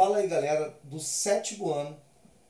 Fala 0.00 0.16
aí, 0.16 0.28
galera, 0.28 0.74
do 0.84 0.98
sétimo 0.98 1.70
ano 1.70 1.94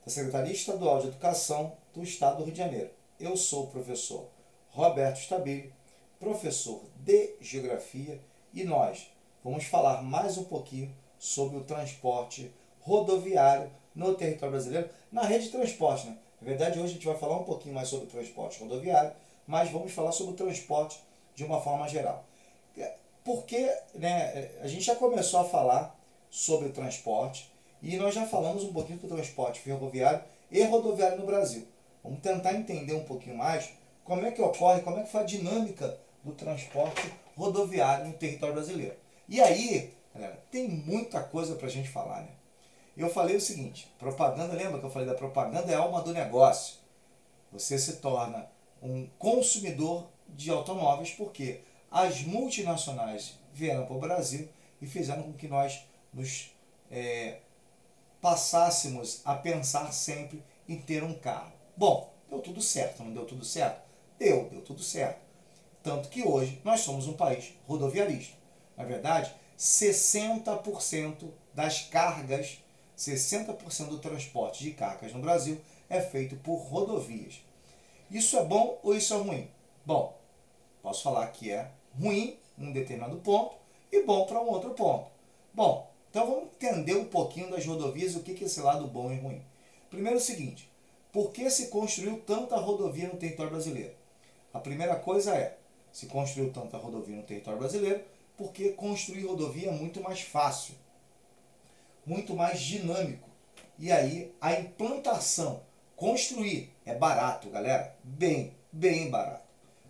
da 0.05 0.09
Secretaria 0.09 0.53
Estadual 0.53 1.01
de 1.01 1.09
Educação 1.09 1.73
do 1.93 2.01
Estado 2.01 2.37
do 2.37 2.43
Rio 2.45 2.53
de 2.53 2.57
Janeiro. 2.57 2.89
Eu 3.19 3.35
sou 3.35 3.65
o 3.65 3.67
professor 3.67 4.29
Roberto 4.69 5.17
Stabile, 5.17 5.73
professor 6.17 6.81
de 6.95 7.35
Geografia, 7.41 8.21
e 8.53 8.63
nós 8.63 9.11
vamos 9.43 9.65
falar 9.65 10.01
mais 10.01 10.37
um 10.37 10.45
pouquinho 10.45 10.95
sobre 11.19 11.57
o 11.57 11.63
transporte 11.65 12.49
rodoviário 12.79 13.69
no 13.93 14.15
território 14.15 14.53
brasileiro, 14.53 14.89
na 15.11 15.23
rede 15.23 15.47
de 15.47 15.51
transporte. 15.51 16.07
Né? 16.07 16.17
Na 16.39 16.47
verdade, 16.47 16.79
hoje 16.79 16.91
a 16.91 16.93
gente 16.93 17.05
vai 17.05 17.17
falar 17.17 17.35
um 17.35 17.43
pouquinho 17.43 17.75
mais 17.75 17.89
sobre 17.89 18.05
o 18.05 18.09
transporte 18.09 18.61
rodoviário, 18.61 19.11
mas 19.45 19.69
vamos 19.69 19.91
falar 19.91 20.13
sobre 20.13 20.35
o 20.35 20.37
transporte 20.37 21.03
de 21.35 21.43
uma 21.43 21.59
forma 21.59 21.85
geral. 21.89 22.23
Porque 23.25 23.69
né, 23.93 24.51
a 24.61 24.67
gente 24.67 24.85
já 24.85 24.95
começou 24.95 25.41
a 25.41 25.43
falar 25.43 26.00
sobre 26.31 26.69
o 26.69 26.71
transporte 26.71 27.51
e 27.83 27.97
nós 27.97 28.15
já 28.15 28.25
falamos 28.25 28.63
um 28.63 28.71
pouquinho 28.71 28.97
do 28.97 29.07
transporte 29.07 29.59
ferroviário 29.59 30.23
e 30.49 30.63
rodoviário 30.63 31.19
no 31.19 31.25
Brasil. 31.25 31.67
Vamos 32.01 32.21
tentar 32.21 32.53
entender 32.53 32.93
um 32.93 33.03
pouquinho 33.03 33.37
mais 33.37 33.69
como 34.03 34.25
é 34.25 34.31
que 34.31 34.41
ocorre, 34.41 34.81
como 34.81 34.97
é 34.97 35.03
que 35.03 35.11
foi 35.11 35.21
a 35.21 35.25
dinâmica 35.25 35.99
do 36.23 36.31
transporte 36.31 37.11
rodoviário 37.35 38.07
no 38.07 38.13
território 38.13 38.55
brasileiro. 38.55 38.95
E 39.27 39.41
aí, 39.41 39.93
galera, 40.13 40.41
tem 40.49 40.67
muita 40.67 41.21
coisa 41.21 41.55
para 41.55 41.67
a 41.67 41.69
gente 41.69 41.89
falar, 41.89 42.21
né? 42.21 42.31
Eu 42.95 43.09
falei 43.09 43.35
o 43.35 43.41
seguinte, 43.41 43.87
propaganda, 43.97 44.53
lembra 44.53 44.79
que 44.79 44.85
eu 44.85 44.89
falei 44.89 45.07
da 45.07 45.13
propaganda 45.13 45.71
é 45.71 45.75
alma 45.75 46.01
do 46.01 46.13
negócio. 46.13 46.75
Você 47.51 47.77
se 47.77 47.97
torna 47.97 48.47
um 48.81 49.07
consumidor 49.17 50.07
de 50.29 50.49
automóveis 50.49 51.11
porque 51.11 51.61
as 51.89 52.21
multinacionais 52.21 53.37
vieram 53.53 53.85
para 53.85 53.95
o 53.95 53.99
Brasil 53.99 54.47
e 54.81 54.87
fizeram 54.87 55.23
com 55.23 55.33
que 55.33 55.47
nós 55.47 55.85
nos 56.13 56.51
é, 56.89 57.39
passássemos 58.21 59.21
a 59.25 59.35
pensar 59.35 59.91
sempre 59.91 60.43
em 60.67 60.79
ter 60.79 61.03
um 61.03 61.13
carro. 61.13 61.53
Bom, 61.75 62.13
deu 62.29 62.39
tudo 62.39 62.61
certo, 62.61 63.03
não 63.03 63.13
deu 63.13 63.25
tudo 63.25 63.43
certo? 63.43 63.81
Deu, 64.19 64.49
deu 64.49 64.61
tudo 64.61 64.81
certo. 64.81 65.19
Tanto 65.83 66.09
que 66.09 66.23
hoje 66.23 66.61
nós 66.63 66.81
somos 66.81 67.07
um 67.07 67.13
país 67.13 67.53
rodoviarista. 67.67 68.37
Na 68.77 68.83
verdade, 68.83 69.33
60% 69.57 71.29
das 71.53 71.81
cargas, 71.81 72.59
60% 72.97 73.87
do 73.87 73.99
transporte 73.99 74.63
de 74.63 74.71
cargas 74.71 75.13
no 75.13 75.21
Brasil 75.21 75.59
é 75.89 75.99
feito 76.01 76.35
por 76.37 76.55
rodovias. 76.55 77.41
Isso 78.09 78.37
é 78.37 78.43
bom 78.43 78.79
ou 78.83 78.95
isso 78.95 79.13
é 79.13 79.17
ruim? 79.17 79.49
Bom, 79.85 80.17
posso 80.81 81.03
falar 81.03 81.27
que 81.27 81.51
é 81.51 81.71
ruim 81.99 82.37
em 82.57 82.67
um 82.67 82.71
determinado 82.71 83.17
ponto 83.17 83.55
e 83.91 84.03
bom 84.03 84.25
para 84.25 84.41
um 84.41 84.47
outro 84.47 84.71
ponto. 84.71 85.09
Bom, 85.53 85.90
então 86.11 86.27
vamos 86.27 86.49
entender 86.61 86.97
um 86.97 87.05
pouquinho 87.05 87.49
das 87.49 87.65
rodovias, 87.65 88.17
o 88.17 88.19
que 88.19 88.31
é 88.31 88.45
esse 88.45 88.59
lado 88.59 88.85
bom 88.85 89.13
e 89.13 89.17
ruim. 89.17 89.41
Primeiro 89.89 90.17
o 90.17 90.21
seguinte, 90.21 90.69
por 91.09 91.31
que 91.31 91.49
se 91.49 91.67
construiu 91.67 92.19
tanta 92.19 92.57
rodovia 92.57 93.07
no 93.07 93.15
território 93.15 93.49
brasileiro? 93.49 93.93
A 94.53 94.59
primeira 94.59 94.97
coisa 94.97 95.33
é, 95.33 95.57
se 95.89 96.07
construiu 96.07 96.51
tanta 96.51 96.77
rodovia 96.77 97.15
no 97.15 97.23
território 97.23 97.57
brasileiro, 97.57 98.03
porque 98.35 98.73
construir 98.73 99.25
rodovia 99.25 99.69
é 99.69 99.71
muito 99.71 100.01
mais 100.03 100.19
fácil, 100.19 100.75
muito 102.05 102.35
mais 102.35 102.59
dinâmico. 102.59 103.29
E 103.79 103.89
aí 103.89 104.35
a 104.41 104.51
implantação, 104.59 105.61
construir 105.95 106.73
é 106.85 106.93
barato, 106.93 107.49
galera, 107.49 107.95
bem, 108.03 108.53
bem 108.69 109.09
barato. 109.09 109.47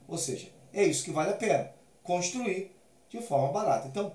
Ou 0.08 0.20
seja, 0.20 0.50
é 0.72 0.84
isso 0.84 1.04
que 1.04 1.12
vale 1.12 1.32
a 1.32 1.38
pena, 1.38 1.74
construir 2.04 2.76
de 3.10 3.22
forma 3.22 3.52
barata. 3.52 3.88
Então, 3.88 4.14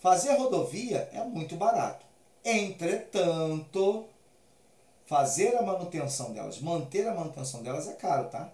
Fazer 0.00 0.32
rodovia 0.32 1.10
é 1.12 1.22
muito 1.22 1.56
barato. 1.56 2.06
Entretanto, 2.42 4.06
fazer 5.04 5.54
a 5.56 5.62
manutenção 5.62 6.32
delas, 6.32 6.58
manter 6.58 7.06
a 7.06 7.14
manutenção 7.14 7.62
delas 7.62 7.86
é 7.86 7.92
caro, 7.92 8.30
tá? 8.30 8.50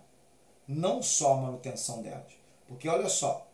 Não 0.66 1.00
só 1.00 1.34
a 1.34 1.42
manutenção 1.42 2.02
delas. 2.02 2.32
Porque 2.66 2.88
olha 2.88 3.08
só, 3.08 3.46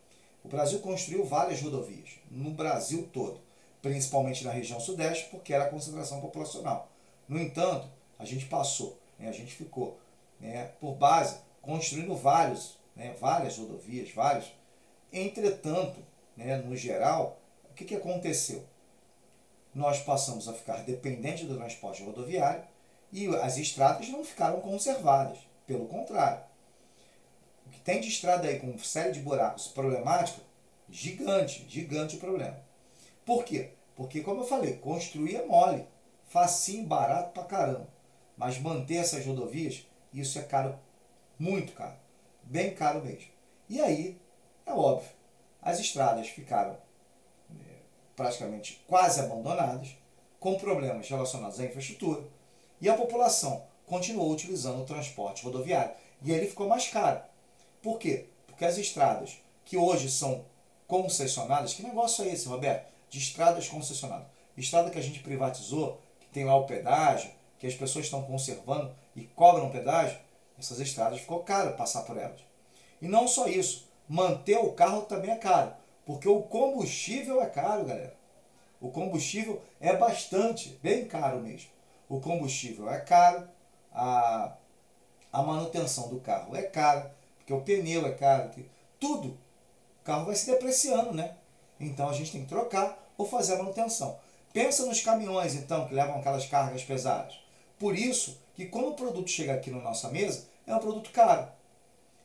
o 0.42 0.48
Brasil 0.48 0.78
construiu 0.78 1.26
várias 1.26 1.60
rodovias, 1.60 2.12
no 2.30 2.52
Brasil 2.52 3.10
todo, 3.12 3.38
principalmente 3.82 4.42
na 4.42 4.52
região 4.52 4.80
sudeste, 4.80 5.28
porque 5.30 5.52
era 5.52 5.64
a 5.64 5.68
concentração 5.68 6.18
populacional. 6.18 6.88
No 7.28 7.38
entanto, 7.38 7.86
a 8.18 8.24
gente 8.24 8.46
passou, 8.46 8.98
né, 9.18 9.28
a 9.28 9.32
gente 9.32 9.52
ficou 9.52 9.98
né, 10.40 10.70
por 10.80 10.94
base 10.94 11.36
construindo 11.60 12.16
vários, 12.16 12.78
né, 12.96 13.14
várias 13.20 13.58
rodovias, 13.58 14.10
várias. 14.14 14.50
Entretanto, 15.12 16.00
né, 16.34 16.56
no 16.56 16.74
geral, 16.74 17.41
o 17.72 17.74
que, 17.74 17.86
que 17.86 17.96
aconteceu? 17.96 18.66
Nós 19.74 20.00
passamos 20.00 20.46
a 20.46 20.52
ficar 20.52 20.84
dependentes 20.84 21.48
do 21.48 21.56
transporte 21.56 22.02
rodoviário 22.02 22.62
e 23.10 23.26
as 23.36 23.56
estradas 23.56 24.10
não 24.10 24.22
ficaram 24.22 24.60
conservadas. 24.60 25.38
Pelo 25.66 25.86
contrário. 25.86 26.42
O 27.66 27.70
que 27.70 27.80
tem 27.80 27.98
de 27.98 28.08
estrada 28.08 28.46
aí 28.46 28.60
com 28.60 28.78
série 28.78 29.12
de 29.12 29.20
buracos 29.20 29.68
problemática, 29.68 30.42
gigante, 30.90 31.64
gigante 31.66 32.16
o 32.16 32.20
problema. 32.20 32.62
Por 33.24 33.42
quê? 33.42 33.70
Porque, 33.96 34.20
como 34.20 34.42
eu 34.42 34.46
falei, 34.46 34.74
construir 34.74 35.36
é 35.36 35.46
mole, 35.46 35.86
facinho, 36.26 36.86
barato 36.86 37.32
pra 37.32 37.44
caramba. 37.44 37.88
Mas 38.36 38.58
manter 38.58 38.96
essas 38.96 39.24
rodovias, 39.24 39.86
isso 40.12 40.38
é 40.38 40.42
caro, 40.42 40.78
muito 41.38 41.72
caro, 41.72 41.96
bem 42.42 42.74
caro 42.74 43.02
mesmo. 43.02 43.30
E 43.66 43.80
aí, 43.80 44.20
é 44.66 44.72
óbvio, 44.72 45.08
as 45.62 45.78
estradas 45.78 46.28
ficaram 46.28 46.76
praticamente 48.16 48.82
quase 48.86 49.20
abandonadas, 49.20 49.96
com 50.38 50.54
problemas 50.54 51.08
relacionados 51.08 51.60
à 51.60 51.64
infraestrutura, 51.64 52.22
e 52.80 52.88
a 52.88 52.94
população 52.94 53.64
continuou 53.86 54.30
utilizando 54.30 54.82
o 54.82 54.86
transporte 54.86 55.44
rodoviário. 55.44 55.94
E 56.22 56.32
ele 56.32 56.46
ficou 56.46 56.68
mais 56.68 56.88
caro. 56.88 57.20
Por 57.82 57.98
quê? 57.98 58.26
Porque 58.46 58.64
as 58.64 58.78
estradas 58.78 59.38
que 59.64 59.76
hoje 59.76 60.10
são 60.10 60.44
concessionadas, 60.86 61.74
que 61.74 61.82
negócio 61.82 62.24
é 62.24 62.28
esse, 62.28 62.48
Roberto? 62.48 62.90
De 63.08 63.18
estradas 63.18 63.68
concessionadas. 63.68 64.26
Estrada 64.56 64.90
que 64.90 64.98
a 64.98 65.02
gente 65.02 65.20
privatizou, 65.20 66.00
que 66.20 66.26
tem 66.28 66.44
lá 66.44 66.54
o 66.56 66.66
pedágio, 66.66 67.30
que 67.58 67.66
as 67.66 67.74
pessoas 67.74 68.06
estão 68.06 68.22
conservando 68.22 68.94
e 69.14 69.22
cobram 69.24 69.70
pedágio, 69.70 70.18
essas 70.58 70.80
estradas 70.80 71.20
ficou 71.20 71.40
caro 71.40 71.76
passar 71.76 72.02
por 72.02 72.16
elas. 72.16 72.40
E 73.00 73.08
não 73.08 73.26
só 73.26 73.46
isso, 73.46 73.88
manter 74.08 74.58
o 74.58 74.72
carro 74.72 75.02
também 75.02 75.30
é 75.30 75.36
caro. 75.36 75.72
Porque 76.04 76.28
o 76.28 76.42
combustível 76.42 77.40
é 77.40 77.46
caro, 77.46 77.84
galera. 77.84 78.16
O 78.80 78.90
combustível 78.90 79.62
é 79.80 79.96
bastante, 79.96 80.78
bem 80.82 81.06
caro 81.06 81.40
mesmo. 81.40 81.70
O 82.08 82.20
combustível 82.20 82.90
é 82.90 83.00
caro, 83.00 83.48
a, 83.92 84.52
a 85.32 85.42
manutenção 85.42 86.08
do 86.08 86.20
carro 86.20 86.56
é 86.56 86.62
cara, 86.62 87.14
porque 87.38 87.52
o 87.52 87.60
pneu 87.60 88.06
é 88.06 88.12
caro, 88.12 88.50
tudo. 88.98 89.28
O 90.00 90.04
carro 90.04 90.26
vai 90.26 90.34
se 90.34 90.50
depreciando, 90.50 91.14
né? 91.14 91.36
Então 91.78 92.08
a 92.08 92.12
gente 92.12 92.32
tem 92.32 92.42
que 92.42 92.48
trocar 92.48 92.98
ou 93.16 93.26
fazer 93.26 93.54
a 93.54 93.58
manutenção. 93.58 94.18
Pensa 94.52 94.84
nos 94.84 95.00
caminhões, 95.00 95.54
então, 95.54 95.86
que 95.86 95.94
levam 95.94 96.18
aquelas 96.18 96.46
cargas 96.46 96.82
pesadas. 96.82 97.40
Por 97.78 97.96
isso 97.96 98.38
que 98.54 98.66
quando 98.66 98.88
o 98.88 98.94
produto 98.94 99.30
chega 99.30 99.54
aqui 99.54 99.70
na 99.70 99.80
nossa 99.80 100.08
mesa, 100.10 100.46
é 100.66 100.74
um 100.74 100.78
produto 100.78 101.10
caro. 101.10 101.48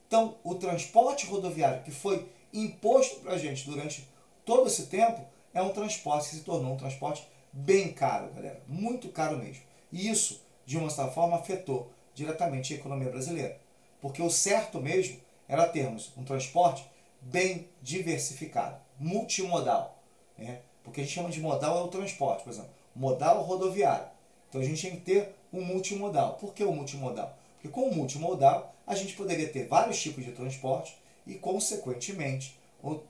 Então, 0.08 0.36
o 0.44 0.56
transporte 0.56 1.26
rodoviário 1.26 1.84
que 1.84 1.92
foi 1.92 2.28
imposto 2.54 3.20
para 3.20 3.34
a 3.34 3.38
gente 3.38 3.66
durante 3.66 4.08
todo 4.46 4.68
esse 4.68 4.88
tempo 4.88 5.26
é 5.54 5.62
um 5.62 5.70
transporte 5.70 6.30
que 6.30 6.36
se 6.36 6.42
tornou 6.42 6.74
um 6.74 6.78
transporte 6.78 7.28
bem 7.52 7.92
caro, 7.92 8.32
galera. 8.34 8.62
Muito 8.68 9.10
caro 9.10 9.38
mesmo. 9.38 9.64
E 9.92 10.10
isso, 10.10 10.42
de 10.66 10.78
uma 10.78 10.90
certa 10.90 11.12
forma, 11.12 11.38
afetou 11.38 11.92
diretamente 12.14 12.74
a 12.74 12.78
economia 12.78 13.10
brasileira. 13.10 13.60
Porque 14.02 14.22
o 14.22 14.30
certo 14.30 14.80
mesmo 14.80 15.20
era 15.48 15.68
termos 15.68 16.12
um 16.18 16.24
transporte 16.24 16.86
bem 17.22 17.68
diversificado, 17.82 18.78
multimodal. 19.00 19.98
Né? 20.38 20.62
Porque 20.84 21.02
a 21.02 21.04
gente 21.04 21.14
chama 21.14 21.30
de 21.30 21.40
modal 21.40 21.80
é 21.80 21.82
o 21.84 21.88
transporte, 21.88 22.44
por 22.44 22.52
exemplo, 22.52 22.70
modal 22.96 23.44
rodoviário. 23.44 24.08
Então 24.50 24.62
a 24.62 24.64
gente 24.64 24.82
tem 24.82 24.96
que 24.98 25.02
ter 25.02 25.36
um 25.52 25.62
multimodal. 25.62 26.36
Por 26.36 26.54
que 26.54 26.64
o 26.64 26.72
multimodal? 26.72 27.38
Porque 27.56 27.70
com 27.70 27.90
o 27.90 27.96
multimodal 27.96 28.74
a 28.86 28.96
gente 28.96 29.14
poderia 29.14 29.50
ter 29.50 29.68
vários 29.68 30.02
tipos 30.02 30.24
de 30.24 30.32
transporte 30.32 30.98
e, 31.28 31.36
consequentemente, 31.36 32.58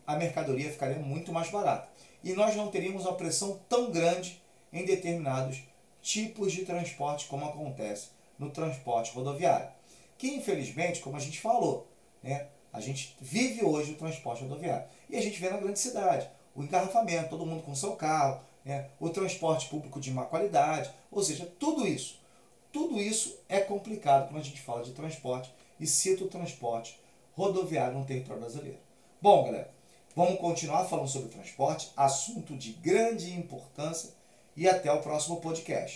a 0.06 0.16
mercadoria 0.16 0.72
ficaria 0.72 0.98
muito 0.98 1.32
mais 1.32 1.50
barata. 1.50 1.88
E 2.24 2.34
nós 2.34 2.56
não 2.56 2.70
teríamos 2.70 3.06
uma 3.06 3.14
pressão 3.14 3.60
tão 3.70 3.92
grande 3.92 4.42
em 4.74 4.84
determinados 4.84 5.62
tipos 6.02 6.52
de 6.52 6.66
transporte, 6.66 7.28
como 7.28 7.46
acontece 7.46 8.10
no 8.40 8.50
transporte 8.50 9.12
rodoviário. 9.12 9.70
Que, 10.18 10.36
infelizmente, 10.36 11.00
como 11.00 11.16
a 11.16 11.20
gente 11.20 11.40
falou, 11.40 11.88
né, 12.24 12.48
a 12.74 12.82
gente 12.82 13.16
vive 13.22 13.64
hoje 13.64 13.92
o 13.92 13.98
transporte 13.98 14.44
rodoviário. 14.44 14.88
E 15.10 15.16
a 15.16 15.22
gente 15.22 15.40
vê 15.40 15.50
na 15.50 15.58
grande 15.58 15.80
cidade 15.80 16.28
o 16.56 16.64
engarrafamento, 16.64 17.30
todo 17.30 17.46
mundo 17.46 17.62
com 17.62 17.76
seu 17.76 17.96
carro, 17.96 18.42
né, 18.66 18.90
o 19.00 19.10
transporte 19.10 19.70
público 19.70 20.00
de 20.00 20.12
má 20.12 20.26
qualidade, 20.26 20.92
ou 21.12 21.24
seja, 21.24 21.46
tudo 21.60 21.88
isso. 21.88 22.20
Tudo 22.72 23.00
isso 23.00 23.38
é 23.48 23.60
complicado 23.60 24.28
quando 24.28 24.42
a 24.42 24.44
gente 24.44 24.62
fala 24.62 24.84
de 24.84 24.92
transporte 24.92 25.54
e 25.80 25.86
cita 25.88 26.24
o 26.24 26.28
transporte 26.28 27.00
rodoviário 27.38 28.00
no 28.00 28.06
território 28.06 28.42
brasileiro. 28.42 28.80
Bom, 29.22 29.46
galera, 29.46 29.70
vamos 30.16 30.40
continuar 30.40 30.86
falando 30.86 31.08
sobre 31.08 31.30
transporte, 31.30 31.92
assunto 31.96 32.58
de 32.58 32.72
grande 32.74 33.32
importância 33.32 34.10
e 34.56 34.68
até 34.68 34.92
o 34.92 35.02
próximo 35.02 35.40
podcast. 35.40 35.96